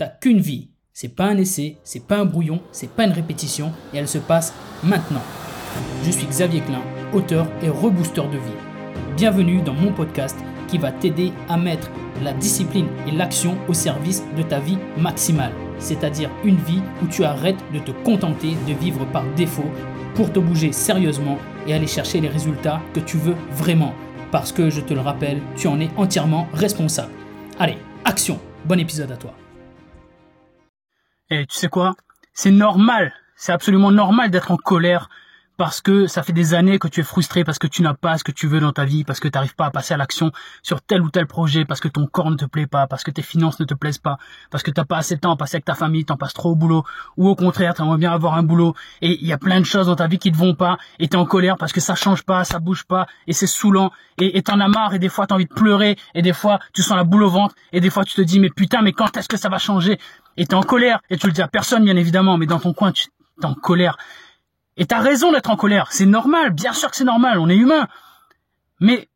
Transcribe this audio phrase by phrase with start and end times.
[0.00, 0.70] T'as qu'une vie.
[0.94, 4.16] C'est pas un essai, c'est pas un brouillon, c'est pas une répétition et elle se
[4.16, 5.20] passe maintenant.
[6.06, 6.80] Je suis Xavier Klein,
[7.12, 9.14] auteur et rebooster de vie.
[9.14, 11.90] Bienvenue dans mon podcast qui va t'aider à mettre
[12.22, 17.22] la discipline et l'action au service de ta vie maximale, c'est-à-dire une vie où tu
[17.22, 19.70] arrêtes de te contenter de vivre par défaut
[20.14, 21.36] pour te bouger sérieusement
[21.66, 23.92] et aller chercher les résultats que tu veux vraiment.
[24.32, 27.12] Parce que je te le rappelle, tu en es entièrement responsable.
[27.58, 27.76] Allez,
[28.06, 29.34] action Bon épisode à toi.
[31.30, 31.94] Et tu sais quoi?
[32.34, 35.08] C'est normal, c'est absolument normal d'être en colère
[35.60, 38.16] parce que ça fait des années que tu es frustré parce que tu n'as pas
[38.16, 39.98] ce que tu veux dans ta vie, parce que tu n'arrives pas à passer à
[39.98, 43.04] l'action sur tel ou tel projet, parce que ton corps ne te plaît pas, parce
[43.04, 44.16] que tes finances ne te plaisent pas,
[44.50, 46.16] parce que tu n'as pas assez de temps à passer avec ta famille, tu en
[46.16, 46.84] passes trop au boulot,
[47.18, 49.66] ou au contraire, tu aimerais bien avoir un boulot, et il y a plein de
[49.66, 51.80] choses dans ta vie qui te vont pas, et tu es en colère parce que
[51.80, 54.98] ça change pas, ça bouge pas, et c'est saoulant, et tu en as marre, et
[54.98, 57.28] des fois tu as envie de pleurer, et des fois tu sens la boule au
[57.28, 59.58] ventre, et des fois tu te dis, mais putain, mais quand est-ce que ça va
[59.58, 59.98] changer?
[60.38, 62.60] Et tu es en colère, et tu le dis à personne, bien évidemment, mais dans
[62.60, 63.08] ton coin, tu
[63.42, 63.98] es en colère.
[64.80, 65.88] Et t'as raison d'être en colère.
[65.90, 66.52] C'est normal.
[66.52, 67.38] Bien sûr que c'est normal.
[67.38, 67.86] On est humain.
[68.80, 69.10] Mais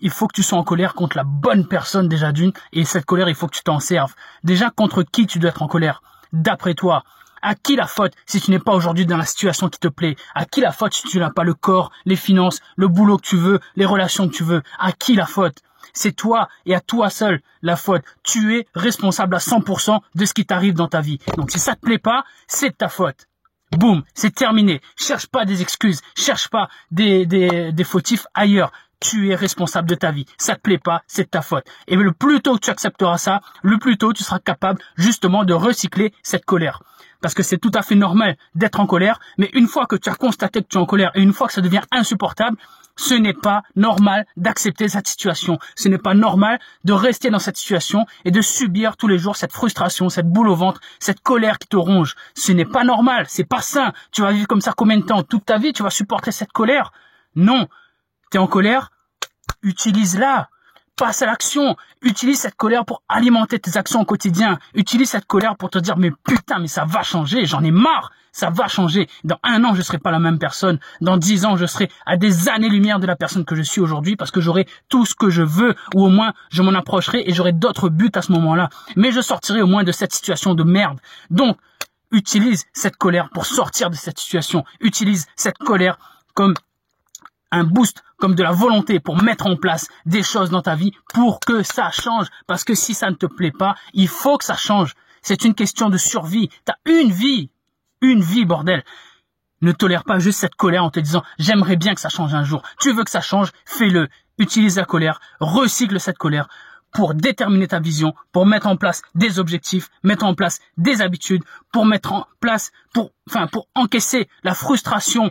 [0.00, 2.52] il faut que tu sois en colère contre la bonne personne déjà d'une.
[2.74, 4.14] Et cette colère, il faut que tu t'en serves.
[4.44, 6.02] Déjà, contre qui tu dois être en colère?
[6.34, 7.02] D'après toi.
[7.40, 10.16] À qui la faute si tu n'es pas aujourd'hui dans la situation qui te plaît?
[10.34, 13.26] À qui la faute si tu n'as pas le corps, les finances, le boulot que
[13.26, 14.62] tu veux, les relations que tu veux?
[14.78, 15.62] À qui la faute?
[15.94, 18.02] C'est toi et à toi seul la faute.
[18.22, 21.20] Tu es responsable à 100% de ce qui t'arrive dans ta vie.
[21.38, 23.28] Donc si ça te plaît pas, c'est ta faute.
[23.76, 24.80] Boum, c'est terminé.
[24.96, 28.72] Cherche pas des excuses, cherche pas des, des, des fautifs ailleurs.
[29.00, 30.24] Tu es responsable de ta vie.
[30.38, 31.66] Ça te plaît pas, c'est de ta faute.
[31.86, 35.44] Et le plus tôt que tu accepteras ça, le plus tôt tu seras capable justement
[35.44, 36.82] de recycler cette colère.
[37.20, 40.08] Parce que c'est tout à fait normal d'être en colère, mais une fois que tu
[40.08, 42.56] as constaté que tu es en colère et une fois que ça devient insupportable,
[42.96, 45.58] ce n'est pas normal d'accepter cette situation.
[45.74, 49.36] Ce n'est pas normal de rester dans cette situation et de subir tous les jours
[49.36, 52.14] cette frustration, cette boule au ventre, cette colère qui te ronge.
[52.34, 53.92] Ce n'est pas normal, c'est pas sain.
[54.12, 55.22] Tu vas vivre comme ça combien de temps?
[55.22, 56.92] Toute ta vie, tu vas supporter cette colère?
[57.34, 57.68] Non.
[58.38, 58.90] En colère
[59.62, 60.48] Utilise-la
[60.96, 61.76] passe à l'action.
[62.02, 64.58] Utilise cette colère pour alimenter tes actions au quotidien.
[64.74, 68.12] Utilise cette colère pour te dire, mais putain, mais ça va changer, j'en ai marre,
[68.32, 69.08] ça va changer.
[69.24, 70.78] Dans un an, je serai pas la même personne.
[71.00, 74.16] Dans dix ans, je serai à des années-lumière de la personne que je suis aujourd'hui
[74.16, 77.32] parce que j'aurai tout ce que je veux ou au moins je m'en approcherai et
[77.32, 78.68] j'aurai d'autres buts à ce moment-là.
[78.96, 81.00] Mais je sortirai au moins de cette situation de merde.
[81.30, 81.58] Donc,
[82.12, 84.64] utilise cette colère pour sortir de cette situation.
[84.80, 85.98] Utilise cette colère
[86.34, 86.54] comme
[87.50, 90.92] un boost comme de la volonté pour mettre en place des choses dans ta vie
[91.12, 92.26] pour que ça change.
[92.46, 94.94] Parce que si ça ne te plaît pas, il faut que ça change.
[95.22, 96.48] C'est une question de survie.
[96.64, 97.50] T'as une vie.
[98.00, 98.84] Une vie, bordel.
[99.62, 102.44] Ne tolère pas juste cette colère en te disant j'aimerais bien que ça change un
[102.44, 102.62] jour.
[102.80, 104.08] Tu veux que ça change, fais-le.
[104.38, 106.48] Utilise la colère, recycle cette colère
[106.92, 111.42] pour déterminer ta vision, pour mettre en place des objectifs, mettre en place des habitudes,
[111.72, 115.30] pour mettre en place, pour, enfin, pour encaisser la frustration,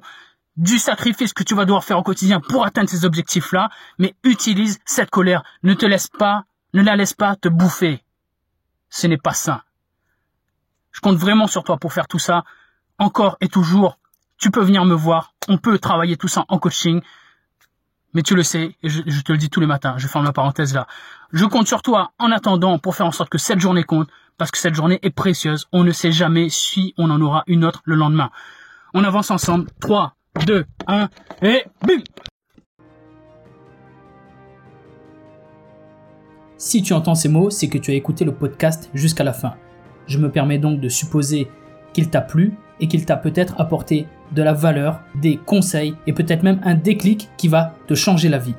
[0.57, 4.79] du sacrifice que tu vas devoir faire au quotidien pour atteindre ces objectifs-là, mais utilise
[4.85, 5.43] cette colère.
[5.63, 8.03] Ne te laisse pas, ne la laisse pas te bouffer.
[8.89, 9.61] Ce n'est pas sain.
[10.91, 12.43] Je compte vraiment sur toi pour faire tout ça.
[12.99, 13.99] Encore et toujours,
[14.37, 15.33] tu peux venir me voir.
[15.49, 17.01] On peut travailler tout ça en coaching.
[18.13, 20.31] Mais tu le sais, et je, te le dis tous les matins, je ferme la
[20.31, 20.87] parenthèse là.
[21.33, 24.07] Je compte sur toi en attendant pour faire en sorte que cette journée compte,
[24.37, 25.67] parce que cette journée est précieuse.
[25.73, 28.31] On ne sait jamais si on en aura une autre le lendemain.
[28.93, 29.69] On avance ensemble.
[29.81, 31.09] 3, 2, 1,
[31.41, 32.03] et bim
[36.57, 39.55] Si tu entends ces mots, c'est que tu as écouté le podcast jusqu'à la fin.
[40.07, 41.47] Je me permets donc de supposer
[41.93, 46.43] qu'il t'a plu et qu'il t'a peut-être apporté de la valeur, des conseils et peut-être
[46.43, 48.55] même un déclic qui va te changer la vie.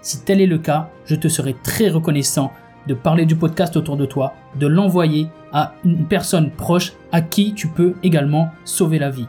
[0.00, 2.52] Si tel est le cas, je te serai très reconnaissant
[2.86, 7.54] de parler du podcast autour de toi, de l'envoyer à une personne proche à qui
[7.54, 9.28] tu peux également sauver la vie.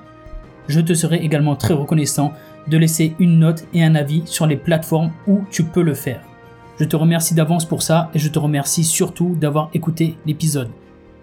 [0.67, 2.33] Je te serai également très reconnaissant
[2.67, 6.21] de laisser une note et un avis sur les plateformes où tu peux le faire.
[6.79, 10.69] Je te remercie d'avance pour ça et je te remercie surtout d'avoir écouté l'épisode.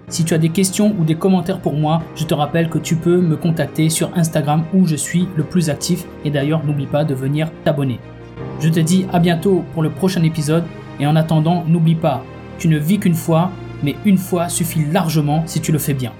[0.09, 2.97] Si tu as des questions ou des commentaires pour moi, je te rappelle que tu
[2.97, 7.05] peux me contacter sur Instagram où je suis le plus actif et d'ailleurs n'oublie pas
[7.05, 7.99] de venir t'abonner.
[8.61, 10.65] Je te dis à bientôt pour le prochain épisode
[10.99, 12.25] et en attendant n'oublie pas,
[12.59, 13.51] tu ne vis qu'une fois,
[13.83, 16.13] mais une fois suffit largement si tu le fais bien.